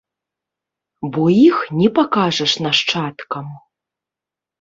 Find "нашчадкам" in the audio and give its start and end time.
2.67-3.45